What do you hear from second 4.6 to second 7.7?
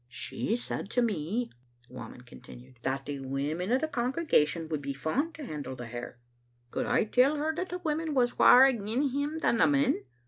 would be fond to handle the hair. Could I tell her that